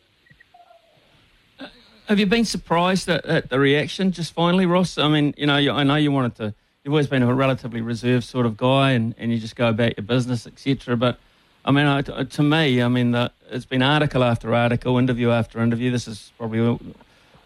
see. 1.61 1.69
Have 2.09 2.19
you 2.19 2.27
been 2.27 2.47
surprised 2.47 3.09
at, 3.11 3.25
at, 3.27 3.51
the 3.51 3.59
reaction? 3.59 4.13
Just 4.13 4.33
finally, 4.33 4.65
Ross. 4.65 4.97
I 4.97 5.09
mean, 5.09 5.35
you 5.37 5.47
know, 5.47 5.57
I 5.57 5.85
know 5.85 5.97
you 5.97 6.11
wanted 6.11 6.37
to. 6.37 6.55
You've 6.83 6.95
always 6.95 7.07
been 7.07 7.23
a 7.23 7.35
relatively 7.35 7.83
reserved 7.83 8.25
sort 8.25 8.47
of 8.47 8.57
guy, 8.57 8.93
and, 8.93 9.15
and 9.19 9.31
you 9.31 9.39
just 9.39 9.57
go 9.57 9.69
about 9.69 9.99
your 9.99 10.07
business, 10.07 10.47
etc. 10.47 10.97
But 10.97 11.19
I 11.67 11.71
mean, 11.71 12.03
to 12.05 12.43
me, 12.43 12.81
I 12.81 12.89
mean, 12.89 13.11
the, 13.11 13.31
it's 13.51 13.67
been 13.67 13.83
article 13.83 14.25
after 14.25 14.55
article, 14.55 14.97
interview 14.97 15.31
after 15.31 15.61
interview. 15.61 15.91
This 15.91 16.09
is 16.09 16.33
probably 16.39 16.79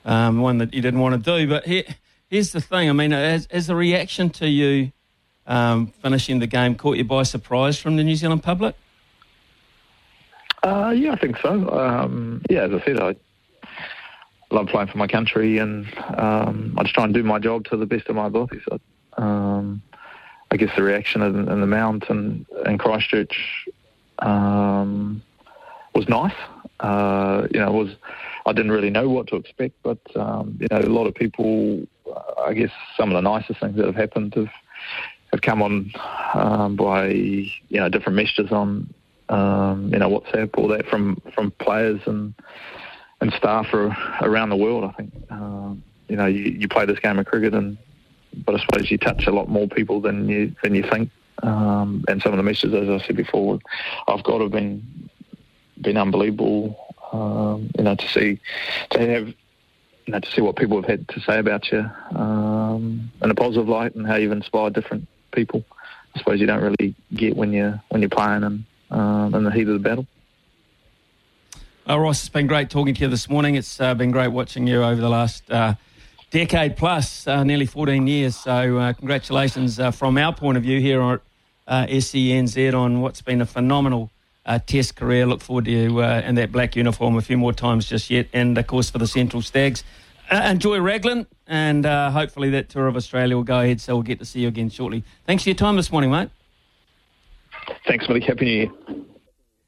um, 0.04 0.40
one 0.40 0.58
that 0.58 0.74
you 0.74 0.82
didn't 0.82 1.00
want 1.00 1.24
to 1.24 1.38
do, 1.38 1.48
but 1.48 1.64
here, 1.64 1.84
here's 2.28 2.52
the 2.52 2.60
thing. 2.60 2.88
I 2.88 2.92
mean, 2.92 3.12
as, 3.12 3.46
as 3.46 3.66
the 3.66 3.76
reaction 3.76 4.30
to 4.30 4.48
you 4.48 4.92
um, 5.46 5.88
finishing 6.02 6.38
the 6.38 6.46
game 6.46 6.74
caught 6.74 6.96
you 6.96 7.04
by 7.04 7.22
surprise 7.22 7.78
from 7.78 7.96
the 7.96 8.04
New 8.04 8.16
Zealand 8.16 8.42
public? 8.42 8.74
Uh, 10.62 10.94
yeah, 10.96 11.12
I 11.12 11.16
think 11.16 11.38
so. 11.38 11.68
Um, 11.70 12.42
yeah, 12.48 12.62
as 12.62 12.72
I 12.72 12.84
said, 12.84 13.00
I 13.00 13.16
love 14.50 14.68
playing 14.68 14.88
for 14.88 14.98
my 14.98 15.08
country, 15.08 15.58
and 15.58 15.86
um, 16.16 16.74
I 16.78 16.82
just 16.82 16.94
try 16.94 17.04
and 17.04 17.12
do 17.12 17.22
my 17.22 17.38
job 17.38 17.64
to 17.66 17.76
the 17.76 17.86
best 17.86 18.08
of 18.08 18.16
my 18.16 18.26
abilities. 18.26 18.62
So, 18.68 18.78
um, 19.22 19.82
I 20.50 20.56
guess 20.56 20.70
the 20.76 20.82
reaction 20.82 21.22
in, 21.22 21.48
in 21.48 21.60
the 21.60 21.66
Mount 21.66 22.08
and, 22.10 22.46
and 22.64 22.78
Christchurch 22.78 23.66
um, 24.20 25.22
was 25.94 26.08
nice. 26.08 26.34
Uh, 26.78 27.48
you 27.50 27.58
know, 27.58 27.68
it 27.68 27.84
was 27.84 27.96
I 28.44 28.52
didn't 28.52 28.72
really 28.72 28.90
know 28.90 29.08
what 29.08 29.28
to 29.28 29.36
expect, 29.36 29.74
but 29.82 29.98
um, 30.16 30.58
you 30.60 30.68
know, 30.70 30.78
a 30.78 30.88
lot 30.88 31.06
of 31.06 31.14
people 31.14 31.86
I 32.44 32.54
guess 32.54 32.70
some 32.96 33.10
of 33.10 33.14
the 33.14 33.28
nicest 33.28 33.60
things 33.60 33.76
that 33.76 33.86
have 33.86 33.96
happened 33.96 34.34
have 34.34 34.50
have 35.32 35.42
come 35.42 35.62
on 35.62 35.90
um, 36.34 36.76
by 36.76 37.08
you 37.08 37.50
know 37.70 37.88
different 37.88 38.16
messages 38.16 38.52
on 38.52 38.92
um, 39.28 39.90
you 39.92 39.98
know 39.98 40.10
WhatsApp 40.10 40.50
or 40.58 40.68
that 40.68 40.86
from 40.86 41.20
from 41.34 41.50
players 41.52 42.00
and 42.06 42.34
and 43.20 43.32
staff 43.34 43.72
around 43.72 44.50
the 44.50 44.56
world. 44.56 44.84
I 44.84 44.92
think 44.92 45.12
um, 45.30 45.82
you 46.08 46.16
know 46.16 46.26
you, 46.26 46.42
you 46.44 46.68
play 46.68 46.86
this 46.86 46.98
game 46.98 47.18
of 47.18 47.26
cricket 47.26 47.54
and 47.54 47.78
but 48.44 48.54
I 48.54 48.64
suppose 48.64 48.90
you 48.90 48.98
touch 48.98 49.26
a 49.26 49.30
lot 49.30 49.48
more 49.48 49.68
people 49.68 50.00
than 50.00 50.28
you 50.28 50.54
than 50.62 50.74
you 50.74 50.84
think. 50.90 51.10
Um, 51.42 52.04
and 52.08 52.22
some 52.22 52.32
of 52.32 52.36
the 52.36 52.42
messages, 52.42 52.74
as 52.74 52.88
I 52.88 53.04
said 53.04 53.16
before, 53.16 53.58
I've 54.06 54.22
got 54.22 54.40
have 54.40 54.52
been 54.52 55.08
been 55.80 55.96
unbelievable. 55.96 56.81
Um, 57.12 57.70
you 57.76 57.84
know, 57.84 57.94
to 57.94 58.08
see 58.08 58.40
to 58.90 58.98
have 58.98 59.28
you 60.06 60.12
know, 60.12 60.20
to 60.20 60.30
see 60.30 60.40
what 60.40 60.56
people 60.56 60.80
have 60.80 60.88
had 60.88 61.08
to 61.08 61.20
say 61.20 61.38
about 61.38 61.70
you 61.70 61.88
um, 62.14 63.10
in 63.22 63.30
a 63.30 63.34
positive 63.34 63.68
light 63.68 63.94
and 63.94 64.06
how 64.06 64.16
you've 64.16 64.32
inspired 64.32 64.72
different 64.72 65.06
people. 65.32 65.64
I 66.14 66.18
suppose 66.18 66.40
you 66.40 66.46
don't 66.46 66.62
really 66.62 66.94
get 67.14 67.36
when 67.36 67.52
you're 67.52 67.82
when 67.90 68.02
you're 68.02 68.10
playing 68.10 68.44
and 68.44 68.64
um, 68.90 69.34
in 69.34 69.44
the 69.44 69.50
heat 69.50 69.68
of 69.68 69.74
the 69.74 69.78
battle. 69.78 70.06
Oh, 71.86 71.96
Ross, 71.96 72.20
it's 72.20 72.28
been 72.28 72.46
great 72.46 72.70
talking 72.70 72.94
to 72.94 73.00
you 73.00 73.08
this 73.08 73.28
morning. 73.28 73.56
It's 73.56 73.80
uh, 73.80 73.94
been 73.94 74.12
great 74.12 74.28
watching 74.28 74.66
you 74.66 74.84
over 74.84 75.00
the 75.00 75.08
last 75.08 75.50
uh, 75.50 75.74
decade 76.30 76.76
plus, 76.76 77.26
uh, 77.26 77.42
nearly 77.42 77.66
14 77.66 78.06
years. 78.06 78.36
So, 78.36 78.78
uh, 78.78 78.92
congratulations 78.92 79.80
uh, 79.80 79.90
from 79.90 80.16
our 80.16 80.32
point 80.32 80.56
of 80.56 80.62
view 80.62 80.80
here 80.80 81.02
at 81.02 81.20
SENZ 81.88 82.72
on 82.72 83.00
what's 83.00 83.20
been 83.20 83.40
a 83.40 83.46
phenomenal 83.46 84.10
uh, 84.46 84.58
Test 84.58 84.96
career. 84.96 85.26
Look 85.26 85.40
forward 85.40 85.66
to 85.66 85.70
you 85.70 85.98
uh, 86.00 86.22
in 86.24 86.34
that 86.36 86.52
black 86.52 86.76
uniform 86.76 87.16
a 87.16 87.22
few 87.22 87.38
more 87.38 87.52
times 87.52 87.88
just 87.88 88.10
yet. 88.10 88.28
And 88.32 88.56
of 88.58 88.66
course, 88.66 88.90
for 88.90 88.98
the 88.98 89.06
Central 89.06 89.42
Stags, 89.42 89.84
uh, 90.30 90.42
enjoy 90.46 90.80
Raglan, 90.80 91.26
and 91.46 91.84
uh, 91.84 92.10
hopefully 92.10 92.50
that 92.50 92.68
tour 92.68 92.86
of 92.86 92.96
Australia 92.96 93.36
will 93.36 93.44
go 93.44 93.60
ahead. 93.60 93.80
So 93.80 93.94
we'll 93.94 94.02
get 94.02 94.18
to 94.20 94.24
see 94.24 94.40
you 94.40 94.48
again 94.48 94.70
shortly. 94.70 95.04
Thanks 95.26 95.42
for 95.42 95.50
your 95.50 95.56
time 95.56 95.76
this 95.76 95.92
morning, 95.92 96.10
mate. 96.10 96.30
Thanks, 97.86 98.08
Mike. 98.08 98.22
Happy 98.24 98.44
New 98.44 98.50
Year. 98.52 99.04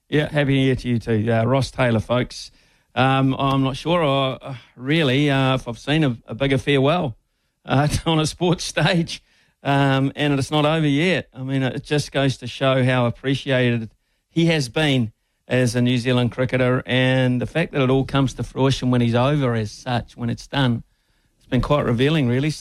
Yeah, 0.09 0.31
happy 0.31 0.55
New 0.55 0.65
Year 0.65 0.77
to 0.77 0.89
you 0.89 0.99
too, 0.99 1.33
uh, 1.33 1.45
Ross 1.45 1.71
Taylor, 1.71 2.01
folks. 2.01 2.51
Um, 2.95 3.35
I'm 3.35 3.63
not 3.63 3.77
sure, 3.77 4.05
uh, 4.05 4.55
really, 4.77 5.29
if 5.29 5.67
I've 5.67 5.79
seen 5.79 6.05
a, 6.05 6.17
a 6.27 6.35
bigger 6.35 6.59
farewell 6.59 7.17
on 7.65 8.21
a 8.21 8.27
sports 8.27 8.65
stage. 8.65 9.23
Um, 9.63 10.13
and 10.15 10.39
it's 10.39 10.51
not 10.51 10.67
over 10.67 10.87
yet. 10.87 11.29
I 11.33 11.43
mean, 11.43 11.63
it 11.63 11.83
just 11.83 12.13
goes 12.13 12.37
to 12.39 12.47
show 12.47 12.85
how 12.85 13.07
appreciated 13.07 13.91
he 14.35 14.47
has 14.47 14.69
been 14.69 15.13
as 15.47 15.77
a 15.77 15.81
New 15.81 15.97
Zealand 15.97 16.33
cricketer, 16.33 16.83
and 16.87 17.41
the 17.41 17.47
fact 17.47 17.73
that 17.73 17.83
it 17.83 17.91
all 17.91 18.05
comes 18.05 18.35
to 18.35 18.43
fruition 18.43 18.91
when 18.91 19.01
he's 19.01 19.15
over 19.15 19.55
as 19.55 19.71
such, 19.71 20.17
when 20.17 20.29
it's 20.29 20.47
done, 20.47 20.83
it's 21.39 21.47
been 21.47 21.61
quite 21.61 21.85
revealing, 21.85 22.27
really. 22.27 22.51